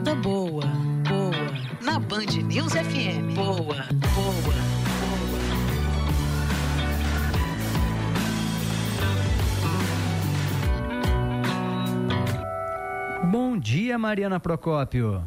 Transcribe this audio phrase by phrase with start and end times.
[0.00, 0.64] vida boa,
[1.06, 1.82] boa.
[1.82, 3.34] Na Band News FM.
[3.34, 4.54] Boa, boa, boa.
[13.30, 15.22] Bom dia, Mariana Procópio.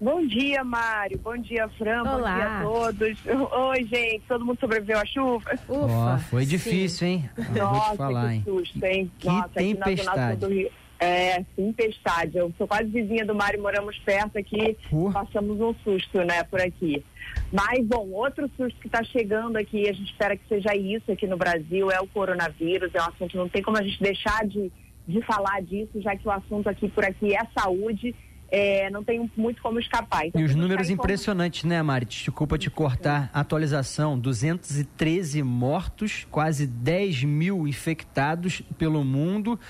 [0.00, 1.18] Bom dia, Mário.
[1.18, 2.02] Bom dia, Fran.
[2.02, 2.60] Olá.
[2.62, 3.52] Bom dia a todos.
[3.70, 4.22] Oi, gente.
[4.28, 5.58] Todo mundo sobreviveu à chuva?
[5.68, 6.18] Ufa.
[6.28, 7.30] foi difícil, hein?
[7.36, 8.42] Eu vou te Nossa, falar, que hein?
[8.44, 9.12] susto, hein?
[9.18, 10.40] Que Nossa, aqui na Zona tempestade.
[10.40, 10.70] Do Rio.
[11.00, 12.36] É, tempestade.
[12.36, 14.76] Eu sou quase vizinha do Mário, moramos perto aqui.
[14.90, 15.12] Uh.
[15.12, 17.04] Passamos um susto, né, por aqui.
[17.52, 21.26] Mas, bom, outro susto que está chegando aqui, a gente espera que seja isso aqui
[21.26, 22.92] no Brasil, é o coronavírus.
[22.94, 24.72] É um assunto, não tem como a gente deixar de,
[25.06, 28.14] de falar disso, já que o assunto aqui por aqui é saúde.
[28.50, 30.26] É, não tem muito como escapar.
[30.26, 32.06] Então, E os números impressionantes, né, Mari?
[32.06, 33.30] Desculpa te cortar.
[33.32, 39.60] Atualização: 213 mortos, quase 10 mil infectados pelo mundo.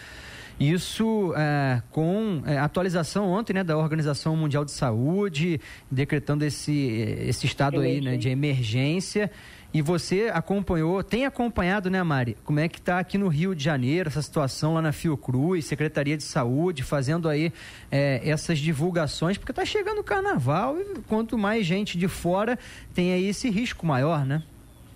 [0.58, 6.72] Isso é, com é, atualização ontem né, da Organização Mundial de Saúde, decretando esse,
[7.26, 9.30] esse estado aí né, de emergência.
[9.72, 12.36] E você acompanhou, tem acompanhado, né, Mari?
[12.42, 16.16] Como é que está aqui no Rio de Janeiro, essa situação lá na Fiocruz, Secretaria
[16.16, 17.52] de Saúde, fazendo aí
[17.90, 22.58] é, essas divulgações, porque está chegando o carnaval e quanto mais gente de fora
[22.94, 24.42] tem aí esse risco maior, né?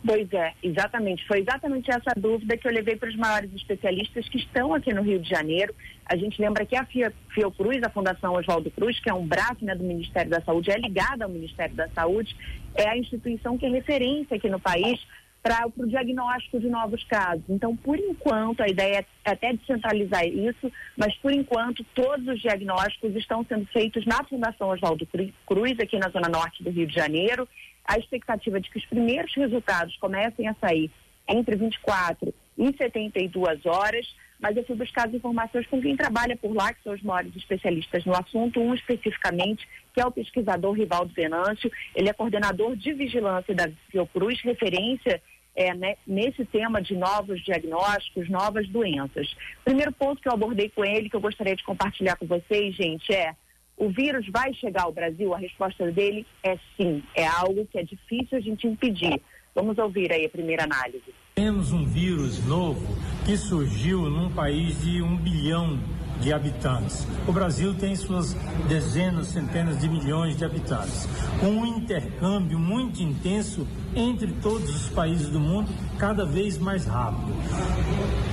[0.04, 1.24] Pois é, exatamente.
[1.28, 5.00] Foi exatamente essa dúvida que eu levei para os maiores especialistas que estão aqui no
[5.02, 5.72] Rio de Janeiro.
[6.06, 6.84] A gente lembra que a
[7.32, 10.76] Fiocruz, a Fundação Oswaldo Cruz, que é um braço né, do Ministério da Saúde, é
[10.76, 12.34] ligada ao Ministério da Saúde,
[12.74, 14.98] é a instituição que é referência aqui no país
[15.40, 17.42] para o diagnóstico de novos casos.
[17.48, 23.14] Então, por enquanto, a ideia é até descentralizar isso, mas por enquanto todos os diagnósticos
[23.16, 26.94] estão sendo feitos na Fundação Oswaldo Cru- Cruz, aqui na Zona Norte do Rio de
[26.94, 27.48] Janeiro.
[27.84, 30.90] A expectativa de que os primeiros resultados comecem a sair
[31.28, 34.06] entre 24 e 72 horas,
[34.40, 37.34] mas eu fui buscar as informações com quem trabalha por lá, que são os maiores
[37.36, 42.92] especialistas no assunto, um especificamente, que é o pesquisador Rivaldo Venâncio, ele é coordenador de
[42.92, 45.22] vigilância da Fiocruz, referência
[45.54, 49.34] é, né, nesse tema de novos diagnósticos, novas doenças.
[49.64, 53.12] Primeiro ponto que eu abordei com ele, que eu gostaria de compartilhar com vocês, gente,
[53.14, 53.34] é
[53.82, 55.34] o vírus vai chegar ao Brasil?
[55.34, 57.02] A resposta dele é sim.
[57.16, 59.20] É algo que é difícil a gente impedir.
[59.52, 61.12] Vamos ouvir aí a primeira análise.
[61.34, 65.80] Temos um vírus novo que surgiu num país de um bilhão
[66.20, 67.06] de habitantes.
[67.26, 68.34] O Brasil tem suas
[68.68, 71.08] dezenas, centenas de milhões de habitantes,
[71.40, 75.68] com um intercâmbio muito intenso entre todos os países do mundo,
[75.98, 77.32] cada vez mais rápido.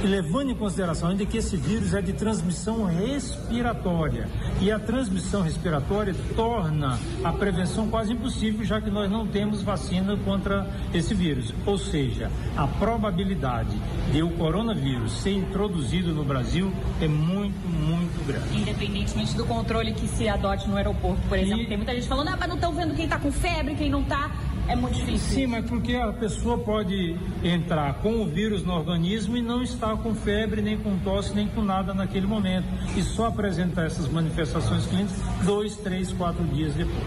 [0.04, 4.30] E levando em consideração ainda que esse vírus é de transmissão respiratória,
[4.62, 10.16] e a transmissão respiratória torna a prevenção quase impossível, já que nós não temos vacina
[10.18, 11.54] contra esse vírus.
[11.66, 13.76] Ou seja, a probabilidade
[14.12, 18.58] de o coronavírus ser introduzido no Brasil é muito, muito grande.
[18.58, 21.64] Independentemente do controle que se adote no aeroporto, por exemplo.
[21.64, 23.90] E- Tem muita gente falando, ah, mas não estão vendo quem tá com febre, quem
[23.90, 24.32] não tá.
[24.68, 25.34] É muito difícil.
[25.34, 29.98] Sim, mas porque a pessoa pode entrar com o vírus no organismo e não estar
[29.98, 32.68] com febre, nem com tosse, nem com nada naquele momento.
[32.96, 37.06] E só apresentar essas manifestações clínicas dois, três, quatro dias depois.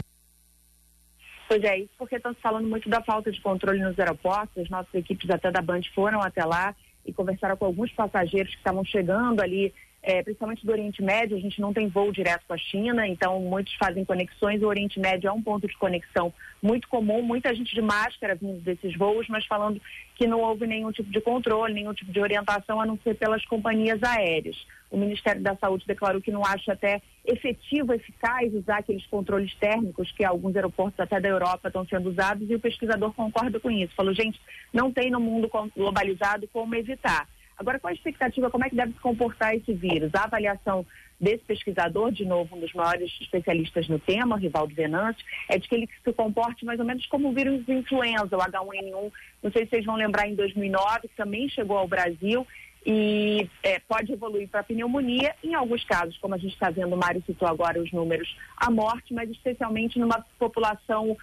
[1.48, 4.62] Pois é, isso porque estão se falando muito da falta de controle nos aeroportos.
[4.62, 6.74] As nossas equipes até da Band foram até lá
[7.06, 9.72] e conversaram com alguns passageiros que estavam chegando ali,
[10.02, 11.36] eh, principalmente do Oriente Médio.
[11.36, 14.62] A gente não tem voo direto com a China, então muitos fazem conexões.
[14.62, 17.22] O Oriente Médio é um ponto de conexão muito comum.
[17.22, 19.80] Muita gente de máscara vindo desses voos, mas falando
[20.16, 23.44] que não houve nenhum tipo de controle, nenhum tipo de orientação, a não ser pelas
[23.44, 24.56] companhias aéreas.
[24.90, 30.12] O Ministério da Saúde declarou que não acha até efetivo, eficaz usar aqueles controles térmicos
[30.12, 33.94] que alguns aeroportos até da Europa estão sendo usados e o pesquisador concorda com isso.
[33.94, 34.38] Falou, gente,
[34.72, 37.26] não tem no mundo globalizado como evitar.
[37.62, 38.50] Agora, qual a expectativa?
[38.50, 40.12] Como é que deve se comportar esse vírus?
[40.16, 40.84] A avaliação
[41.20, 45.74] desse pesquisador, de novo, um dos maiores especialistas no tema, Rivaldo Venâncio, é de que
[45.76, 49.12] ele se comporte mais ou menos como o vírus influenza, o H1N1.
[49.44, 52.44] Não sei se vocês vão lembrar, em 2009, que também chegou ao Brasil
[52.84, 56.98] e é, pode evoluir para pneumonia, em alguns casos, como a gente está vendo, o
[56.98, 61.16] Mário citou agora os números, a morte, mas especialmente numa população,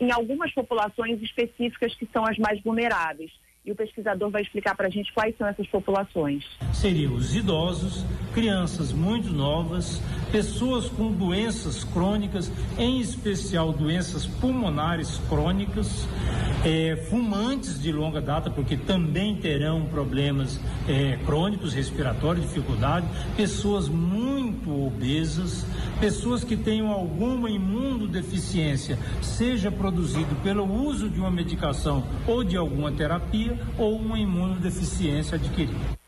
[0.00, 3.30] em algumas populações específicas que são as mais vulneráveis.
[3.64, 6.44] E o pesquisador vai explicar para a gente quais são essas populações.
[6.72, 8.04] seriam os idosos,
[8.34, 16.08] crianças muito novas, pessoas com doenças crônicas, em especial doenças pulmonares crônicas,
[16.64, 23.06] eh, fumantes de longa data, porque também terão problemas eh, crônicos, respiratórios, dificuldade,
[23.36, 24.11] pessoas muito
[24.70, 25.64] obesas,
[26.00, 32.92] pessoas que tenham alguma imunodeficiência, seja produzido pelo uso de uma medicação ou de alguma
[32.92, 36.01] terapia, ou uma imunodeficiência adquirida.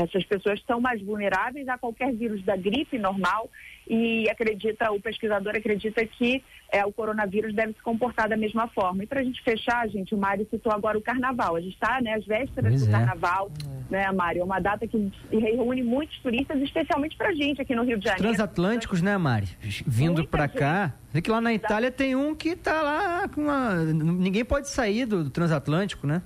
[0.00, 3.50] Essas pessoas são mais vulneráveis a qualquer vírus da gripe normal
[3.86, 6.42] e acredita, o pesquisador acredita que
[6.72, 9.04] é, o coronavírus deve se comportar da mesma forma.
[9.04, 11.56] E para a gente fechar, gente, o Mário citou agora o carnaval.
[11.56, 12.92] A gente está né, às vésperas pois do é.
[12.92, 13.50] carnaval,
[13.90, 13.92] é.
[13.92, 14.40] né, Mário?
[14.40, 18.04] É uma data que reúne muitos turistas, especialmente para a gente aqui no Rio de
[18.04, 18.28] Janeiro.
[18.28, 19.48] Transatlânticos, né, Mari?
[19.86, 20.94] Vindo para cá.
[21.12, 23.74] Vê que lá na Itália tem um que está lá com uma...
[23.84, 26.22] Ninguém pode sair do, do transatlântico, né?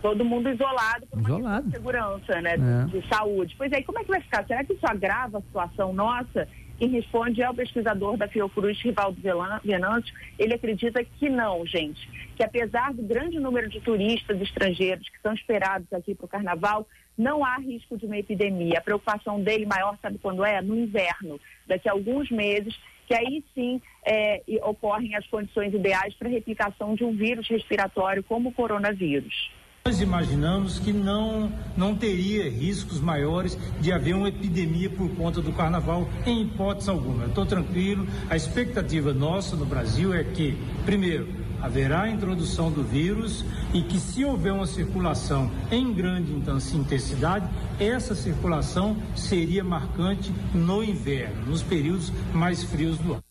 [0.00, 1.66] Todo mundo isolado por isolado.
[1.66, 2.56] de segurança, né, é.
[2.56, 3.54] de, de, saúde.
[3.56, 4.46] Pois aí, como é que vai ficar?
[4.46, 6.48] Será que isso agrava a situação nossa?
[6.78, 9.20] Quem responde é o pesquisador da Fiocruz, Rivaldo
[9.64, 10.14] Venâncio.
[10.38, 12.08] Ele acredita que não, gente.
[12.36, 16.86] Que apesar do grande número de turistas estrangeiros que são esperados aqui para o carnaval,
[17.16, 18.78] não há risco de uma epidemia.
[18.78, 20.62] A preocupação dele maior, sabe quando é?
[20.62, 22.78] No inverno, daqui a alguns meses,
[23.08, 28.22] que aí sim é, ocorrem as condições ideais para a replicação de um vírus respiratório
[28.22, 29.50] como o coronavírus.
[29.88, 35.50] Nós imaginamos que não, não teria riscos maiores de haver uma epidemia por conta do
[35.50, 37.24] carnaval, em hipótese alguma.
[37.24, 41.28] Estou tranquilo, a expectativa nossa no Brasil é que, primeiro,
[41.62, 47.48] haverá a introdução do vírus e que, se houver uma circulação em grande intensidade,
[47.80, 53.27] essa circulação seria marcante no inverno, nos períodos mais frios do ano.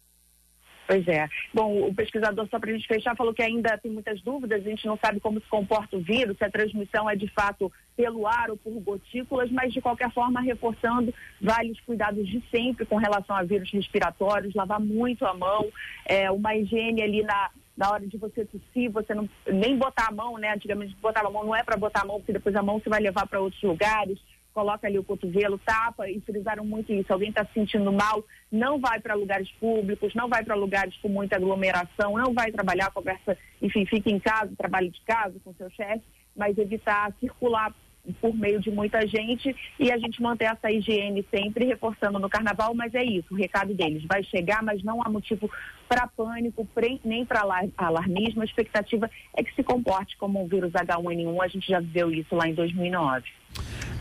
[0.87, 1.27] Pois é.
[1.53, 4.69] Bom, o pesquisador, só para a gente fechar, falou que ainda tem muitas dúvidas, a
[4.69, 8.25] gente não sabe como se comporta o vírus, se a transmissão é de fato pelo
[8.25, 13.35] ar ou por gotículas, mas de qualquer forma, reforçando vários cuidados de sempre com relação
[13.35, 15.67] a vírus respiratórios, lavar muito a mão,
[16.05, 20.13] é, uma higiene ali na, na hora de você tossir, você não nem botar a
[20.13, 20.53] mão, né?
[20.53, 22.89] Antigamente botava a mão, não é para botar a mão, porque depois a mão você
[22.89, 24.17] vai levar para outros lugares
[24.57, 27.13] coloca ali o cotovelo, tapa e frisaram muito isso.
[27.13, 31.09] Alguém está se sentindo mal, não vai para lugares públicos, não vai para lugares com
[31.09, 35.69] muita aglomeração, não vai trabalhar, conversa, enfim, fica em casa, trabalho de casa com seu
[35.69, 36.01] chefe,
[36.35, 37.71] mas evitar circular
[38.19, 42.73] por meio de muita gente e a gente manter essa higiene sempre reforçando no carnaval,
[42.73, 45.51] mas é isso, o recado deles vai chegar, mas não há motivo
[45.87, 46.67] para pânico,
[47.03, 47.43] nem para
[47.77, 52.11] alarmismo, a expectativa é que se comporte como um vírus H1N1, a gente já viu
[52.11, 53.23] isso lá em 2009.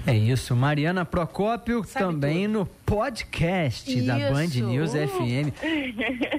[0.06, 2.58] É isso, Mariana Procópio Sabe também tudo.
[2.61, 4.06] no podcast isso.
[4.06, 5.50] da Band News FM.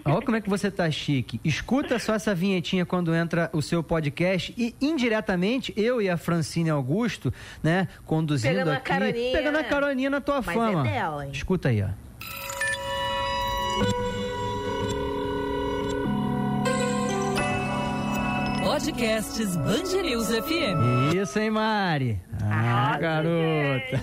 [0.05, 1.39] Olha como é que você tá chique.
[1.43, 6.69] Escuta só essa vinhetinha quando entra o seu podcast e indiretamente eu e a Francine
[6.69, 10.87] Augusto, né, conduzindo pegando aqui, a pegando a caroninha na tua Mas é fama.
[10.87, 11.31] É dela, hein?
[11.33, 11.89] Escuta aí, ó.
[18.63, 21.13] Podcasts Band News FM.
[21.15, 22.21] Isso, hein, Mari?
[22.99, 24.01] Garota.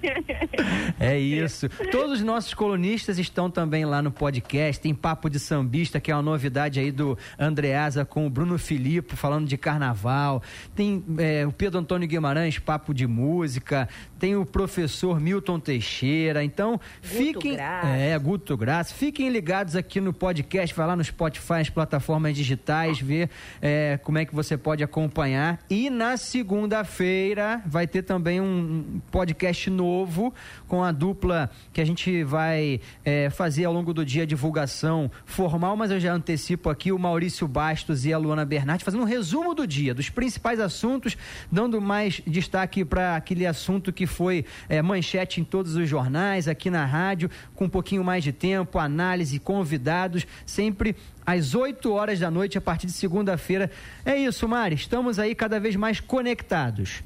[1.00, 1.68] é isso.
[1.90, 4.80] Todos os nossos colunistas estão também lá no podcast.
[4.80, 9.16] Tem Papo de Sambista, que é uma novidade aí do Andreasa com o Bruno Filippo,
[9.16, 10.42] falando de carnaval.
[10.74, 13.88] Tem é, o Pedro Antônio Guimarães, Papo de Música.
[14.18, 16.42] Tem o professor Milton Teixeira.
[16.42, 17.54] Então, Guto fiquem.
[17.54, 17.88] Graça.
[17.88, 18.94] É, Guto Graça.
[18.94, 20.74] Fiquem ligados aqui no podcast.
[20.74, 23.30] Vai lá no Spotify, as plataformas digitais, ver
[23.60, 25.58] é, como é que você pode acompanhar.
[25.68, 30.32] E na segunda-feira vai ter também um podcast novo
[30.66, 35.10] com a dupla que a gente vai é, fazer ao longo do dia a divulgação
[35.24, 39.06] formal, mas eu já antecipo aqui o Maurício Bastos e a Luana Bernardi fazendo um
[39.06, 41.16] resumo do dia, dos principais assuntos,
[41.50, 46.70] dando mais destaque para aquele assunto que foi é, manchete em todos os jornais, aqui
[46.70, 50.94] na rádio, com um pouquinho mais de tempo, análise, convidados, sempre
[51.26, 53.70] às 8 horas da noite, a partir de segunda-feira.
[54.04, 54.76] É isso, Mari.
[54.76, 57.02] Estamos aí cada vez mais conectados.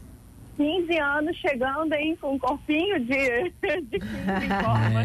[0.61, 3.49] 15 anos chegando aí com um corpinho de,
[3.89, 4.07] de 15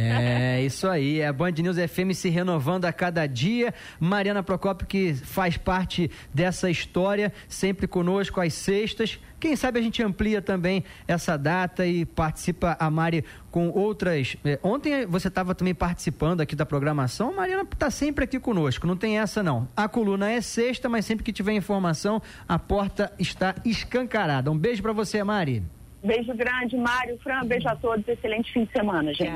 [0.02, 1.22] É, isso aí.
[1.22, 3.74] É a Band News FM se renovando a cada dia.
[3.98, 9.18] Mariana Procópio, que faz parte dessa história, sempre conosco às sextas.
[9.46, 14.36] Quem sabe a gente amplia também essa data e participa a Mari com outras.
[14.44, 17.30] É, ontem você estava também participando aqui da programação.
[17.30, 19.68] A Mariana está sempre aqui conosco, não tem essa não.
[19.78, 24.50] A coluna é sexta, mas sempre que tiver informação, a porta está escancarada.
[24.50, 25.62] Um beijo para você, Mari.
[26.04, 28.08] Beijo grande, Mário, Fran, beijo a todos.
[28.08, 29.30] Excelente fim de semana, gente.